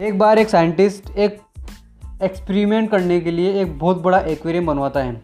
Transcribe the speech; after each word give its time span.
एक 0.00 0.18
बार 0.18 0.38
एक 0.38 0.48
साइंटिस्ट 0.48 1.10
एक 1.10 1.40
एक्सपेरिमेंट 2.22 2.90
करने 2.90 3.20
के 3.20 3.30
लिए 3.30 3.60
एक 3.62 3.78
बहुत 3.78 4.00
बड़ा 4.02 4.18
एक्वेरियम 4.18 4.66
बनवाता 4.66 5.00
है। 5.00 5.22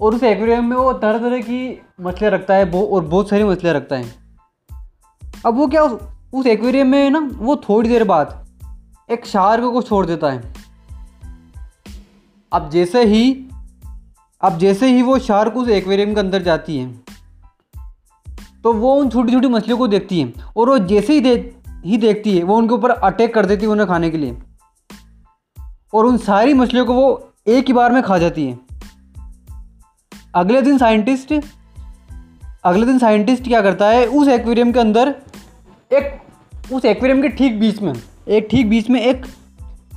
और 0.00 0.14
उस 0.14 0.22
एक्वेरियम 0.22 0.64
में 0.64 0.76
वो 0.76 0.92
तरह 0.92 1.18
तरह 1.18 1.40
की 1.40 1.82
मछलियाँ 2.00 2.32
रखता 2.32 2.54
है 2.54 2.70
और 2.70 3.04
बहुत 3.04 3.28
सारी 3.28 3.44
मछलियाँ 3.44 3.74
रखता 3.76 3.96
है। 3.96 4.14
अब 5.46 5.56
वो 5.56 5.66
क्या 5.66 5.82
उस, 5.82 6.46
एक्वेरियम 6.46 6.86
में 6.86 7.10
ना 7.10 7.30
वो 7.32 7.56
थोड़ी 7.68 7.88
देर 7.88 8.04
बाद 8.04 8.46
एक 9.10 9.26
शार्क 9.26 9.64
को 9.64 9.82
छोड़ 9.82 10.04
देता 10.06 10.30
है। 10.30 10.54
अब 12.52 12.70
जैसे 12.70 13.04
ही 13.04 13.32
अब 14.42 14.58
जैसे 14.58 14.86
ही 14.86 15.02
वो 15.02 15.18
शार्क 15.20 15.56
उस 15.56 15.68
एक्वेरियम 15.68 16.14
के 16.14 16.20
अंदर 16.20 16.42
जाती 16.42 16.78
है 16.78 16.92
तो 18.62 18.72
वो 18.72 18.94
उन 18.94 19.08
छोटी 19.08 19.32
छोटी 19.32 19.48
मछलियों 19.48 19.78
को 19.78 19.88
देखती 19.88 20.20
है। 20.20 20.32
और 20.56 20.68
वो 20.68 20.78
जैसे 20.78 21.12
ही 21.12 21.20
दे 21.20 21.56
ही 21.84 21.96
देखती 21.96 22.38
है। 22.38 22.44
वो 22.44 22.56
उनके 22.56 22.74
ऊपर 22.74 22.90
अटैक 22.90 23.34
कर 23.34 23.46
देती 23.46 23.64
है 23.64 23.72
उन्हें 23.72 23.88
खाने 23.88 24.10
के 24.10 24.18
लिए। 24.18 24.38
और 25.94 26.06
उन 26.06 26.16
सारी 26.16 26.54
मछलियों 26.54 26.86
को 26.86 26.94
वो 26.94 27.32
एक 27.46 27.66
ही 27.66 27.72
बार 27.72 27.92
में 27.92 28.02
खा 28.02 28.18
जाती 28.18 28.46
है। 28.46 28.58
अगले 30.34 30.62
दिन 30.62 30.78
साइंटिस्ट 30.78 31.44
अगले 32.64 32.86
दिन 32.86 32.98
साइंटिस्ट 32.98 33.44
क्या 33.44 33.62
करता 33.62 33.88
है? 33.88 34.06
उस 34.06 34.28
एक्वेरियम 34.28 34.72
के 34.72 34.80
अंदर 34.80 35.08
एक 35.92 36.22
उस 36.72 36.84
एक्वेरियम 36.84 37.22
के 37.22 37.28
ठीक 37.28 37.60
बीच 37.60 37.82
में 37.82 37.92
एक 38.28 38.48
ठीक 38.50 38.70
बीच 38.70 38.90
में 38.90 39.00
एक 39.00 39.26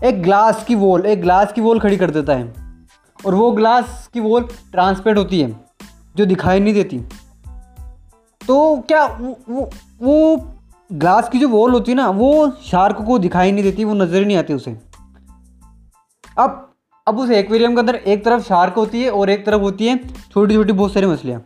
एक 0.04 0.24
ग्लास 0.24 0.66
की 0.66 0.76
वॉल 0.76 1.06
एक 1.06 1.22
ग्लास 1.22 1.54
की 1.54 1.62
वॉल 1.62 1.80
खड़ी 1.80 1.98
कर 1.98 2.12
देता 2.12 2.34
है। 2.34 2.54
और 3.26 3.36
वो 3.36 3.52
ग्लास 3.52 4.10
की 4.14 4.20
वॉल 4.20 4.48
ट्रांसपेरेंट 4.72 5.18
होती 5.18 5.42
है 5.42 5.66
जो 6.16 6.26
दिखाई 6.26 6.60
नहीं 6.60 6.74
देती। 6.74 7.00
तो 8.48 8.78
क्या 8.78 9.06
वो 9.06 9.38
वो, 9.50 9.70
वो 10.02 10.38
ग्लास 10.90 11.30
की 11.30 11.40
जो 11.40 11.48
वॉल 11.50 11.72
होती 11.72 11.92
है 11.92 11.96
ना, 11.98 12.10
वो 12.10 12.52
शार्क 12.66 13.02
को 13.08 13.18
दिखाई 13.20 13.52
नहीं 13.52 13.64
देती, 13.64 13.84
वो 13.84 13.94
नज़र 13.94 14.20
ही 14.20 14.26
नहीं 14.26 14.38
आती 14.38 14.54
उसे। 14.54 14.78
अब 16.38 16.62
अब 17.08 17.20
उस 17.20 17.30
एक्वेरियम 17.30 17.74
के 17.74 17.80
अंदर 17.80 17.96
एक 17.96 18.24
तरफ़ 18.26 18.44
शार्क 18.44 18.74
होती 18.74 19.02
है 19.04 19.10
और 19.10 19.30
एक 19.30 19.46
तरफ़ 19.46 19.62
होती 19.62 19.88
है 19.88 19.98
छोटी 20.08 20.54
छोटी 20.54 20.74
बहुत 20.74 20.94
सारी 20.94 21.08
मछलियाँ। 21.08 21.42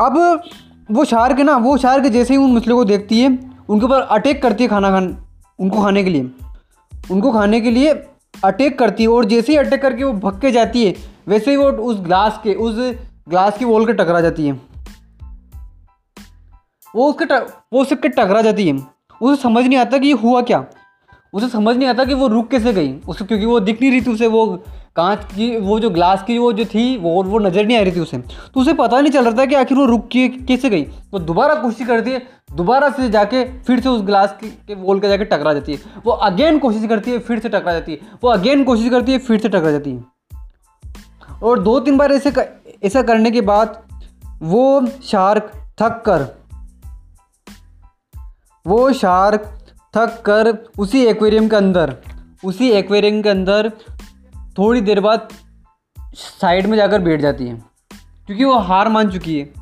अब 0.00 0.42
वो 0.90 1.04
शार्क 1.04 1.38
है 1.38 1.44
ना, 1.44 1.56
वो 1.56 1.76
शार्क 1.76 2.06
जैसे 2.06 2.34
ही 2.34 2.40
उन 2.40 2.52
मछलियों 2.52 2.76
को 2.76 2.84
देखती 2.84 3.20
है, 3.20 3.28
उनके 3.68 3.84
ऊपर 3.84 4.00
अटैक 4.00 4.42
करती 4.42 4.64
है 4.64 4.70
खाना 4.70 4.90
खान, 4.90 5.16
उनको 5.58 5.82
खाने 5.82 6.04
के 6.04 6.10
लिए। 6.10 6.30
उनको 7.10 7.32
खाने 7.32 7.60
के 7.60 7.70
लिए 7.70 7.92
अटैक 8.44 8.78
करती 8.78 9.02
है 9.02 9.08
और 9.08 9.24
जैसे 9.24 9.52
ही 9.52 9.58
अटैक 9.58 9.82
करके 9.82 10.04
वो 10.04 10.12
भग 10.20 10.40
के 10.40 10.50
जाती 10.50 10.86
है, 10.86 10.94
वैसे 11.28 11.50
ही 11.50 11.56
वो 11.56 11.70
उस 11.70 12.00
ग्लास 12.00 12.40
के, 12.44 12.54
उस 12.54 12.74
ग्लास 13.28 13.58
की 13.58 13.64
वॉल 13.64 13.86
के 13.86 13.92
टकरा 13.92 14.20
जाती 14.20 14.46
है। 14.46 14.69
वो 16.96 17.08
उसके 17.10 17.24
ट, 17.24 17.32
वो 17.72 17.82
उसके 17.82 18.08
टकरा 18.08 18.42
जाती 18.42 18.68
है। 18.68 18.78
उसे 19.20 19.42
समझ 19.42 19.64
नहीं 19.64 19.78
आता 19.78 19.98
कि 19.98 20.06
ये 20.06 20.12
हुआ 20.12 20.40
क्या। 20.42 20.64
उसे 21.34 21.48
समझ 21.48 21.76
नहीं 21.76 21.88
आता 21.88 22.04
कि 22.04 22.14
वो 22.14 22.26
रुक 22.26 22.48
कैसे 22.50 22.72
गई। 22.72 22.92
उसे 23.08 23.24
क्योंकि 23.24 23.46
वो 23.46 23.58
दिख 23.60 23.80
नहीं 23.82 23.90
रही 23.90 24.00
थी 24.00 24.10
उसे 24.10 24.26
वो 24.26 24.46
कांच 24.96 25.24
की 25.26 25.56
वो 25.58 25.78
जो 25.80 25.90
ग्लास 25.90 26.22
की 26.22 26.38
वो 26.38 26.52
जो 26.52 26.64
थी 26.64 26.96
वो 26.98 27.22
वो 27.22 27.38
नज़र 27.38 27.66
नहीं 27.66 27.78
आ 27.78 27.82
रही 27.82 27.92
थी 27.92 28.00
उसे। 28.00 28.18
तो 28.18 28.60
उसे 28.60 28.72
पता 28.72 29.00
नहीं 29.00 29.12
चल 29.12 29.24
रहा 29.24 29.38
था 29.38 29.44
कि 29.46 29.54
आखिर 29.54 29.78
वो 29.78 29.84
रुक 29.84 30.08
के 30.08 30.26
कैसे 30.28 30.70
गई। 30.70 30.82
तो 30.82 31.18
दोबारा 31.18 31.54
कोशिश 31.54 31.86
करती 31.86 32.10
है 32.10 32.22
दोबारा 32.52 32.88
से 32.90 33.08
जाके 33.10 33.44
फिर 33.58 33.80
से 33.80 33.88
उस 33.88 34.02
ग्लास 34.02 34.36
के, 34.42 34.74
वॉल 34.74 35.00
के 35.00 35.08
जाके 35.08 35.24
टकरा 35.24 35.52
जाती 35.54 35.72
है। 35.72 35.78
वो 36.06 36.12
अगेन 36.12 36.58
कोशिश 36.58 36.86
करती 36.88 37.10
है 37.10 37.18
फिर 37.18 37.38
से 37.38 37.48
टकरा 37.48 37.72
जाती 37.72 37.92
है। 37.92 37.98
वो 38.24 38.30
अगेन 38.30 38.64
कोशिश 38.64 38.90
करती 38.90 39.12
है 39.12 39.18
फिर 39.18 39.38
से 39.38 39.48
टकरा 39.48 39.70
जाती 39.70 39.90
है। 39.90 41.38
और 41.42 41.58
दो 41.58 41.78
तीन 41.80 41.96
बार 41.96 42.12
ऐसे 42.12 42.32
ऐसा 42.84 43.02
करने 43.02 43.30
के 43.30 43.40
बाद 43.42 43.80
वो 44.42 44.86
शार्क 45.04 45.52
थक 45.80 46.02
कर 46.06 46.26
वो 48.66 48.92
शार्क 48.92 49.58
थक 49.96 50.22
कर 50.26 50.48
उसी 50.78 51.04
एक्वेरियम 51.06 51.48
के 51.48 51.56
अंदर, 51.56 51.96
उसी 52.44 52.70
एक्वेरियम 52.70 53.22
के 53.22 53.28
अंदर 53.28 53.72
थोड़ी 54.58 54.80
देर 54.80 55.00
बाद 55.00 55.28
साइड 56.14 56.66
में 56.66 56.76
जाकर 56.76 57.00
बैठ 57.00 57.20
जाती 57.20 57.46
है, 57.46 57.64
क्योंकि 58.26 58.44
वो 58.44 58.58
हार 58.58 58.88
मान 58.88 59.10
चुकी 59.10 59.38
है। 59.40 59.52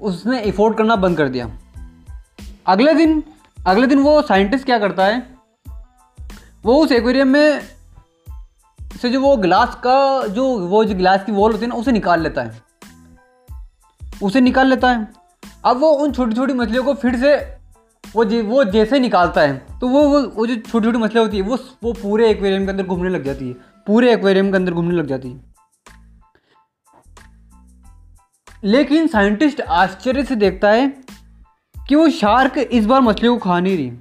उसने 0.00 0.40
एफोर्ड 0.40 0.76
करना 0.76 0.96
बंद 0.96 1.16
कर 1.16 1.28
दिया। 1.28 1.58
अगले 2.66 2.94
दिन 2.94 3.22
अगले 3.66 3.86
दिन 3.86 3.98
वो 3.98 4.22
साइंटिस्ट 4.22 4.64
क्या 4.64 4.78
करता 4.78 5.04
है? 5.04 5.34
वो 6.62 6.84
उस 6.84 6.92
एक्वेरियम 6.92 7.28
में 7.28 7.60
से 9.02 9.10
जो 9.10 9.20
वो 9.20 9.36
ग्लास 9.36 9.74
का, 9.74 10.26
जो 10.26 10.58
वो 10.58 10.84
जो 10.84 10.94
ग्लास 10.94 11.24
की 11.24 11.32
वॉल 11.32 11.52
होती 11.52 11.64
है 11.64 11.68
ना, 11.68 11.74
उसे 11.74 11.92
निकाल 11.92 12.20
लेता 12.20 12.42
है। 12.42 12.62
उसे 14.22 14.40
निकाल 14.40 14.66
लेता 14.66 14.90
है। 14.90 15.08
अब 15.64 15.76
वो 15.76 15.90
उन 15.90 16.12
छोटी 16.12 16.34
छोटी 16.34 16.52
मछलियों 16.52 16.84
को 16.84 16.94
फिर 16.94 17.16
से 17.16 17.55
वो 18.14 18.42
वो 18.42 18.64
जैसे 18.64 18.98
निकालता 18.98 19.40
है 19.40 19.66
तो 19.80 19.88
वो 19.88 20.02
वो 20.02 20.20
वो 20.28 20.46
जो 20.46 20.56
छोटी 20.56 20.86
छोटी 20.86 20.98
मछलियाँ 20.98 21.24
होती 21.24 21.36
है, 21.36 21.42
वो 21.42 21.58
वो 21.82 21.92
पूरे 21.92 22.30
एक्वेरियम 22.30 22.64
के 22.64 22.70
अंदर 22.70 22.86
घूमने 22.86 23.08
लग 23.08 23.24
जाती 23.24 23.48
है। 23.48 23.54
पूरे 23.86 24.12
एक्वेरियम 24.12 24.50
के 24.50 24.56
अंदर 24.56 24.72
घूमने 24.72 24.94
लग 24.94 25.06
जाती 25.06 25.30
है। 25.30 25.40
लेकिन 28.64 29.06
साइंटिस्ट 29.06 29.60
आश्चर्य 29.60 30.24
से 30.24 30.36
देखता 30.36 30.70
है 30.70 30.86
कि 31.88 31.94
वो 31.94 32.08
शार्क 32.10 32.58
इस 32.58 32.86
बार 32.86 33.00
मछलियों 33.00 33.38
को 33.38 33.44
खा 33.44 33.60
नहीं 33.60 33.76
रही, 33.76 33.92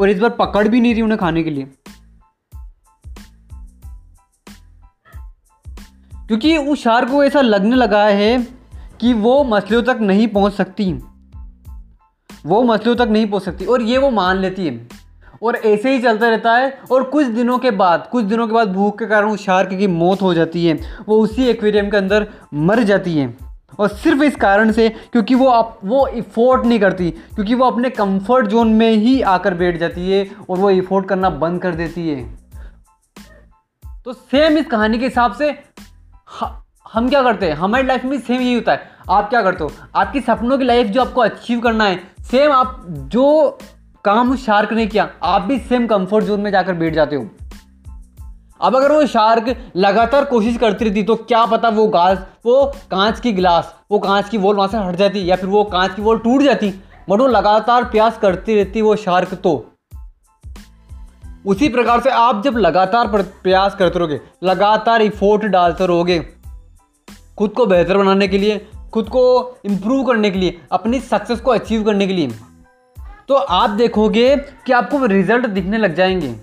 और 0.00 0.08
इस 0.08 0.18
बार 0.18 0.30
पकड़ 0.30 0.68
भी 0.68 0.80
नहीं 0.80 0.92
रही 0.92 1.02
उन्हें 1.02 1.18
खाने 1.20 1.42
के 1.42 1.50
लिए। 1.50 1.70
क्योंकि 6.26 6.56
उस 6.56 6.82
शार्क 6.82 7.10
को 7.10 7.24
ऐसा 7.24 7.40
लगने 7.40 7.76
लगा 7.76 8.04
है 8.04 8.48
कि 9.00 9.12
वो 9.12 9.44
मछलियों 9.44 9.82
तक 9.82 9.98
नहीं 10.00 10.28
पहुँच 10.28 10.52
सकती। 10.52 10.92
वो 12.46 12.62
मछलियों 12.62 12.96
तक 12.96 13.02
नहीं 13.02 13.26
पहुँच 13.26 13.42
सकती। 13.42 13.64
और 13.64 13.82
ये 13.82 13.98
वो 13.98 14.10
मान 14.10 14.36
लेती 14.36 14.66
है। 14.66 14.88
और 15.42 15.56
ऐसे 15.56 15.92
ही 15.92 16.02
चलता 16.02 16.28
रहता 16.28 16.52
है। 16.52 16.78
और 16.92 17.02
कुछ 17.02 17.26
दिनों 17.26 17.58
के 17.58 17.70
बाद, 17.70 18.08
कुछ 18.12 18.24
दिनों 18.24 18.46
के 18.46 18.52
बाद 18.52 18.72
भूख 18.72 18.98
के 18.98 19.06
कारण 19.06 19.30
उस 19.30 19.44
शार्क 19.44 19.68
की 19.68 19.86
मौत 19.86 20.22
हो 20.22 20.34
जाती 20.34 20.66
है। 20.66 20.78
वो 21.08 21.18
उसी 21.20 21.44
एक्वेरियम 21.44 21.90
के 21.90 21.96
अंदर 21.96 22.28
मर 22.54 22.82
जाती 22.82 23.16
है। 23.16 23.36
और 23.78 23.88
सिर्फ़ 23.88 24.22
इस 24.22 24.36
कारण 24.36 24.72
से 24.72 24.88
क्योंकि 24.88 25.34
वो 25.34 25.48
आप 25.48 25.78
वो 25.84 26.06
इफोर्ट 26.06 26.66
नहीं 26.66 26.80
करती। 26.80 27.10
क्योंकि 27.10 27.54
वो 27.54 27.64
अपने 27.64 27.90
कंफर्ट 27.90 28.46
जोन 28.46 28.72
में 28.72 28.90
ही 28.90 29.22
आकर 29.22 29.54
बैठ 29.54 29.78
जाती 29.78 30.12
है। 30.12 30.30
और 30.50 30.58
वो 30.58 30.70
इफोर्ट 30.70 31.08
करना 31.08 31.30
बंद 31.30 31.62
कर 31.62 31.74
देती 31.74 32.08
है। 32.08 32.38
तो 34.04 34.12
सेम 34.12 34.58
इस 34.58 34.66
कहानी 34.66 34.98
के 34.98 35.04
हिसाब 35.04 35.32
से 35.32 35.58
हम 36.92 37.08
क्या 37.08 37.22
करते 37.22 37.46
हैं? 37.46 37.54
हमारी 37.54 37.86
लाइफ 37.86 38.04
में 38.04 38.18
सेम 38.20 38.40
यही 38.40 38.54
होता 38.54 38.72
है। 38.72 38.90
आप 39.10 39.28
क्या 39.30 39.42
करते 39.42 39.64
हो? 39.64 39.70
आपकी 39.96 40.20
सपनों 40.20 40.58
की 40.58 40.64
लाइफ 40.64 40.86
जो 40.86 41.00
आपको 41.00 41.20
अचीव 41.20 41.60
करना 41.60 41.84
है 41.84 42.00
सेम 42.22 42.52
आप 42.52 42.84
जो 42.88 43.58
काम 44.04 44.34
शार्क 44.36 44.72
ने 44.72 44.86
किया, 44.86 45.08
आप 45.22 45.42
भी 45.42 45.58
सेम 45.58 45.86
कंफर्ट 45.86 46.24
जोन 46.24 46.40
में 46.40 46.50
जाकर 46.50 46.74
बैठ 46.74 46.94
जाते 46.94 47.16
हो। 47.16 47.28
अब 48.60 48.76
अगर 48.76 48.92
वो 48.92 49.06
शार्क 49.06 49.54
लगातार 49.76 50.24
कोशिश 50.24 50.56
करती 50.56 50.84
रहती 50.84 51.02
तो 51.02 51.14
क्या 51.14 51.44
पता 51.46 51.68
वो 51.68 51.86
गास 51.88 52.18
वो 52.46 52.64
कांच 52.90 53.20
की 53.20 53.32
गिलास 53.32 53.74
वो 53.90 53.98
कांच 53.98 54.28
की 54.28 54.38
वॉल 54.38 54.56
वहाँ 54.56 54.68
से 54.68 54.78
हट 54.78 54.96
जाती, 54.96 55.30
या 55.30 55.36
फिर 55.36 55.46
वो 55.46 55.64
कांच 55.64 55.94
की 55.94 56.02
वॉल 56.02 56.18
टूट 56.18 56.42
जाती, 56.42 56.70
बट 57.10 57.18
वो 57.18 57.26
लगातार 57.28 57.84
प्रयास 57.84 58.18
करती 58.18 58.54
रहती 58.54 58.82
वो 58.82 58.94
शार्क 58.96 59.34
तो। 59.34 59.54
उसी 61.46 61.68
प्रकार 61.68 62.00
से 62.00 62.10
आप 62.10 62.42
जब 62.44 62.56
लगातार 62.58 63.22
प्रयास 63.22 63.74
करते 63.74 63.98
रहोगे, 63.98 64.20
लगातार 64.44 65.02
इफोर्ट 65.02 65.44
डालते 65.44 65.86
रहोगे 65.86 66.18
खुद 67.42 67.50
को 67.50 67.64
बेहतर 67.66 67.96
बनाने 67.98 68.26
के 68.28 68.38
लिए, 68.38 68.56
खुद 68.92 69.08
को 69.08 69.22
इम्प्रूव 69.64 70.04
करने 70.06 70.30
के 70.30 70.38
लिए, 70.38 70.60
अपनी 70.72 70.98
सक्सेस 71.00 71.40
को 71.40 71.50
अचीव 71.50 71.82
करने 71.84 72.06
के 72.06 72.12
लिए। 72.12 72.28
तो 73.28 73.34
आप 73.34 73.70
देखोगे 73.70 74.36
कि 74.66 74.72
आपको 74.72 75.06
रिज़ल्ट 75.06 75.46
दिखने 75.46 75.78
लग 75.78 75.94
जाएँगे। 75.94 76.34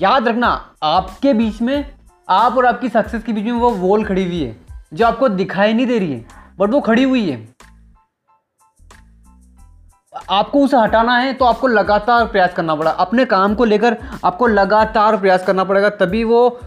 याद 0.00 0.28
रखना, 0.28 0.48
आपके 0.82 1.32
बीच 1.34 1.60
में, 1.62 1.94
आप 2.28 2.56
और 2.56 2.66
आपकी 2.66 2.88
सक्सेस 2.88 3.22
के 3.22 3.32
बीच 3.32 3.44
में 3.44 3.52
वो 3.52 3.70
वॉल 3.70 4.04
खड़ी 4.04 4.24
हुई 4.24 4.42
है, 4.42 4.56
जो 4.94 5.06
आपको 5.06 5.28
दिखाई 5.28 5.72
नहीं 5.72 5.86
दे 5.86 5.98
रही 5.98 6.12
है 6.12 6.24
बट 6.58 6.70
वो 6.70 6.80
खड़ी 6.80 7.02
हुई 7.02 7.28
है। 7.30 7.36
आपको 10.30 10.64
उसे 10.64 10.76
हटाना 10.76 11.16
है 11.16 11.32
तो 11.32 11.44
आपको 11.44 11.66
लगातार 11.66 12.26
प्रयास 12.26 12.54
करना 12.54 12.74
पड़ा। 12.74 12.90
अपने 12.90 13.24
काम 13.26 13.54
को 13.54 13.64
लेकर 13.64 13.96
आपको 14.24 14.46
लगातार 14.46 15.16
प्रयास 15.16 15.46
करना 15.46 15.64
पड़ेगा, 15.64 15.88
तभी 15.90 16.24
वो 16.24 16.60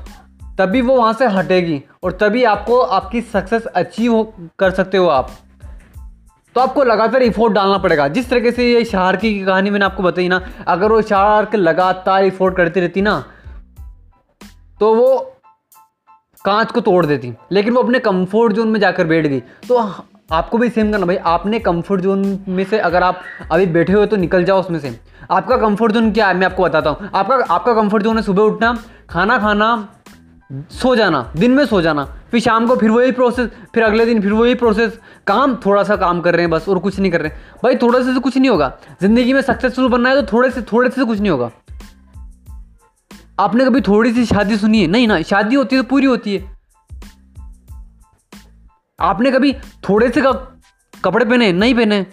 तभी 0.58 0.82
वो 0.82 0.96
वहाँ 0.96 1.14
से 1.14 1.28
हटेगी 1.28 1.82
और 2.04 2.12
तभी 2.12 2.44
आपको 2.46 2.80
आपकी 2.80 3.22
सक्सेस 3.24 3.66
अचीव 3.66 4.22
कर 4.60 4.72
सकते 4.72 4.98
हो 4.98 5.08
आप। 5.10 5.32
तो 6.56 6.62
आपको 6.62 6.84
लगातार 6.84 7.22
इफोर्ट 7.24 7.54
डालना 7.54 7.78
पड़ेगा। 7.78 8.08
जिस 8.08 8.30
तरीके 8.30 8.52
से 8.52 8.72
ये 8.74 8.84
शार्क 8.86 9.20
की 9.20 9.40
कहानी 9.46 9.70
मैंने 9.70 9.86
आपको 9.86 10.04
बताई 10.04 10.28
ना, 10.28 10.42
अगर 10.68 10.92
वो 10.92 11.02
शार्क 11.02 11.56
लगातार 11.56 12.24
इफोर्ट 12.24 12.56
करती 12.56 12.80
रहती 12.80 13.02
ना 13.02 13.24
तो 14.80 14.94
वो 14.96 15.18
कांच 16.46 16.72
को 16.72 16.82
तोड़ 16.82 17.06
देती। 17.06 17.34
लेकिन 17.52 17.74
वो 17.74 17.82
अपने 17.84 18.00
कंफर्ट 18.00 18.54
जोन 18.54 18.68
में 18.68 18.80
जाकर 18.80 19.08
बैठ 19.08 19.28
गई। 19.28 19.40
तो 19.68 19.78
आपको 20.32 20.58
भी 20.58 20.70
सेम 20.70 20.92
करना 20.92 21.06
भाई, 21.06 21.16
आपने 21.18 21.60
कंफर्ट 21.60 22.02
जोन 22.02 22.40
में 22.48 22.64
से 22.66 22.80
अगर 22.80 23.04
आप 23.04 23.22
अभी 23.52 23.66
बैठे 23.68 23.94
हुए 23.94 24.06
तो 24.06 24.18
निकल 24.18 24.44
जाओ 24.44 24.60
उसमें 24.60 24.80
से। 24.80 25.00
आपका 25.32 25.58
कंफर्ट 25.58 25.92
जोन 25.92 26.12
क्या 26.12 26.28
है? 26.28 26.34
मैं 26.34 26.46
आपको 26.46 26.64
बताता 26.64 26.90
हूँ। 26.90 27.10
आपका 27.16 27.36
आपका 27.50 27.74
कंफर्ट 27.74 28.04
जोन 28.04 28.18
है 28.18 28.24
सुबह 28.24 28.44
उठना, 28.44 28.78
खाना 29.10 29.38
खाना 29.40 29.88
सो 30.52 30.96
जाना, 30.96 31.22
दिन 31.36 31.52
में 31.52 31.66
सो 31.66 31.82
जाना, 31.82 32.04
फिर 32.32 32.40
शाम 32.40 32.68
को 32.68 32.76
फिर 32.76 32.90
वही 32.92 33.12
प्रोसेस 33.12 33.50
फिर 33.74 33.84
अगले 33.84 34.06
दिन 34.06 34.22
फिर 34.22 34.34
वही 34.34 34.56
प्रोसेस 34.56 34.98
काम, 35.28 35.56
थोड़ा 35.66 35.84
सा 35.84 35.96
काम 35.96 36.22
कर 36.22 36.34
रहे 36.34 36.42
हैं 36.42 36.50
बस, 36.52 36.68
और 36.70 36.80
कुछ 36.80 37.00
नहीं 37.00 37.12
कर 37.12 37.22
रहे 37.22 37.32
हैं। 37.32 37.42
भाई, 37.64 37.76
थोड़े 37.76 38.04
से 38.04 38.14
तो 38.14 38.20
कुछ 38.20 38.38
नहीं 38.38 38.50
होगा। 38.50 38.72
ज़िंदगी 39.02 39.34
में 39.34 39.42
सक्सेसफुल 39.42 39.90
बनना 39.90 40.10
है 40.10 40.22
तो 40.22 40.32
थोड़े 40.34 40.50
से 40.52 40.62
थोड़े 40.62 40.90
से 40.90 41.06
कुछ 41.06 41.20
नहीं 41.20 41.32
होगा। 41.32 41.52
आपने 43.40 43.66
कभी 43.66 43.82
थोड़ी 43.82 44.14
सी 44.14 44.26
शादी 44.26 44.58
सुनी 44.58 44.82
है? 44.82 44.88
नहीं 44.88 45.08
ना, 45.08 45.22
शादी 45.22 45.56
होती 45.56 45.76
है 45.76 45.82
तो 45.82 45.88
पूरी 45.90 46.06
होती 46.06 46.36
है। 46.36 46.60
आपने 49.00 49.32
कभी 49.32 49.54
थोड़े 49.90 50.10
से 50.10 50.22
कपड़े 50.22 51.26
पहने 51.26 51.52
नहीं 51.52 51.76
पहने 51.76 52.06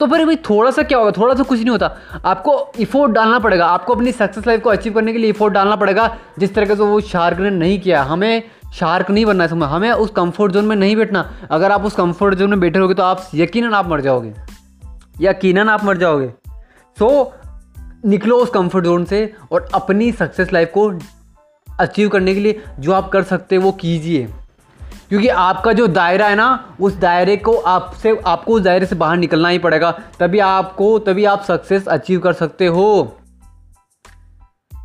तो 0.00 0.06
फिर 0.06 0.24
भाई 0.26 0.36
थोड़ा 0.36 0.70
सा 0.70 0.82
क्या 0.82 0.98
होगा? 0.98 1.10
थोड़ा 1.10 1.34
सा 1.34 1.42
कुछ 1.42 1.58
नहीं 1.58 1.70
होता। 1.70 1.96
आपको 2.24 2.72
इफोर्ट 2.78 3.12
डालना 3.12 3.38
पड़ेगा। 3.38 3.66
आपको 3.66 3.94
अपनी 3.94 4.12
सक्सेस 4.12 4.46
लाइफ 4.46 4.62
को 4.62 4.70
अचीव 4.70 4.92
करने 4.92 5.12
के 5.12 5.18
लिए 5.18 5.30
इफोर्ट 5.30 5.54
डालना 5.54 5.76
पड़ेगा। 5.76 6.16
जिस 6.38 6.54
तरीके 6.54 6.76
से 6.76 6.82
वो 6.82 7.00
शार्क 7.00 7.38
ने 7.38 7.50
नहीं 7.50 7.80
किया। 7.80 8.02
हमें 8.02 8.42
शार्क 8.74 9.10
नहीं 9.10 9.26
बनना 9.26 9.44
है 9.44 9.50
समय। 9.50 9.66
हमें 9.66 9.92
उस 9.92 10.10
कंफर्ट 10.10 10.52
जोन 10.52 10.64
में 10.64 10.76
नहीं 10.76 10.96
बैठना। 10.96 11.32
अगर 11.50 11.72
आप 11.72 11.84
उस 11.84 11.94
कंफर्ट 11.94 12.34
जोन 12.34 12.50
में 12.50 12.60
बैठे 12.60 12.78
होगे 12.78 12.94
तो 12.94 13.02
आप 13.02 13.28
यकीनन 13.34 13.74
आप 13.74 13.88
मर 13.88 14.00
जाओगे। 14.00 14.34
यकीनन 15.20 15.68
आप 15.68 15.84
मर 15.84 15.96
जाओगे। 15.96 16.28
सो 16.98 17.32
so, 17.34 17.48
निकलो 18.04 18.36
उस 18.36 18.50
कंफर्ट 18.50 18.84
जोन 18.84 19.04
से 19.04 19.34
और 19.52 19.68
अपनी 19.74 20.12
सक्सेस 20.12 20.52
लाइफ 20.52 20.70
को 20.74 20.92
अचीव 21.80 22.08
करने 22.08 22.34
के 22.34 22.40
लिए 22.40 22.62
जो 22.78 22.92
आप 22.92 23.08
कर 23.08 23.22
सकते 23.22 23.56
हैं 23.56 23.62
वो 23.62 23.72
कीजिए। 23.72 24.28
क्योंकि 25.10 25.28
आपका 25.28 25.72
जो 25.72 25.86
दायरा 25.86 26.26
है 26.26 26.34
ना, 26.34 26.76
उस 26.80 26.96
दायरे 26.96 27.36
को 27.36 27.52
आपसे, 27.52 28.20
आपको 28.26 28.52
उस 28.52 28.62
दायरे 28.62 28.86
से 28.86 28.96
बाहर 28.96 29.16
निकलना 29.16 29.48
ही 29.48 29.58
पड़ेगा। 29.58 29.90
तभी 30.18 30.38
आपको, 30.38 30.98
तभी 30.98 31.24
आप 31.24 31.42
सक्सेस 31.42 31.88
अचीव 31.88 32.20
कर 32.20 32.32
सकते 32.32 32.66
हो। 32.66 33.16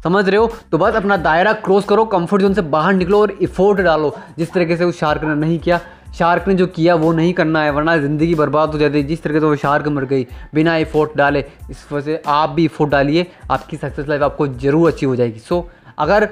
समझ 0.03 0.29
रहे 0.29 0.37
हो? 0.37 0.51
तो 0.71 0.77
बस 0.77 0.93
अपना 0.93 1.17
दायरा 1.17 1.53
क्रॉस 1.53 1.85
करो 1.85 2.05
कंफर्ट 2.05 2.41
जोन 2.41 2.53
से 2.53 2.61
बाहर 2.61 2.93
निकलो 2.93 3.21
और 3.21 3.31
इफोर्ट 3.31 3.81
डालो। 3.81 4.15
जिस 4.37 4.53
तरीके 4.53 4.77
से 4.77 4.83
उस 4.83 4.99
शार्क 4.99 5.23
ने 5.23 5.35
नहीं 5.35 5.59
किया। 5.59 5.79
शार्क 6.17 6.47
ने 6.47 6.53
जो 6.53 6.67
किया, 6.67 6.95
वो 6.95 7.11
नहीं 7.11 7.33
करना 7.33 7.61
है, 7.61 7.71
वरना 7.71 7.97
ज़िंदगी 7.97 8.35
बर्बाद 8.35 8.69
हो 8.69 8.77
जाती 8.77 8.97
है। 8.97 9.03
जिस 9.03 9.23
तरीके 9.23 9.39
से 9.39 9.45
वो 9.45 9.55
शार्क 9.55 9.87
मर 9.87 10.05
गई, 10.05 10.27
बिना 10.53 10.75
इफोर्ट 10.77 11.17
डाले, 11.17 11.45
इस 11.71 11.85
वजह 11.91 12.05
से 12.05 12.21
आप 12.27 12.49
भी 12.49 12.65
इफोर्ट 12.65 12.91
डालिए। 12.91 13.31
आपकी 13.51 13.77
सक्सेस 13.77 14.07
लाइफ 14.07 14.21
आपको 14.21 14.47
ज़रूर 14.47 14.87
अच्छी 14.87 15.05
हो 15.05 15.15
जाएगी। 15.15 15.39
सो 15.39 15.69
अगर 15.97 16.29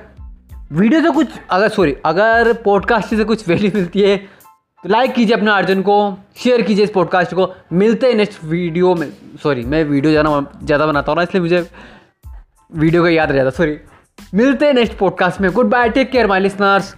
वीडियो 0.74 1.02
से 1.02 1.10
कुछ, 1.12 1.28
अगर 1.52 1.70
सॉरी 1.70 1.94
अगर 2.06 2.52
पॉडकास्ट 2.64 3.10
से 3.10 3.24
कुछ 3.24 3.48
वैल्यू 3.50 3.72
मिलती 3.74 4.02
है 4.02 4.16
तो 4.18 4.90
लाइक 4.90 5.14
कीजिए 5.14 5.36
अपने 5.36 5.52
अर्जुन 5.52 5.82
को 5.82 5.98
शेयर 6.38 6.62
कीजिए 6.62 6.84
इस 6.84 6.92
पॉडकास्ट 6.92 7.34
को। 7.34 7.48
मिलते 7.74 8.08
हैं 8.08 8.16
नेक्स्ट 8.16 8.44
वीडियो 8.44 8.94
में। 8.96 9.08
सॉरी 9.44 9.64
मैं 9.64 9.84
वीडियो 9.84 10.12
ज़्यादा 10.12 10.40
ज़्यादा 10.64 10.86
बनाता 10.86 11.12
हूँ 11.12 11.18
ना, 11.18 11.24
इसलिए 11.24 11.42
मुझे 11.42 11.68
वीडियो 12.72 13.04
का 13.04 13.10
याद 13.10 13.32
रह 13.32 13.38
जाता 13.38 13.50
सॉरी 13.58 13.78
मिलते 14.34 14.66
हैं 14.66 14.74
नेक्स्ट 14.74 14.98
पॉडकास्ट 14.98 15.42
में। 15.42 15.52
Good 15.52 15.70
bye 15.70 15.90
take 15.90 16.12
care 16.12 16.28
my 16.28 16.40
listeners 16.40 16.94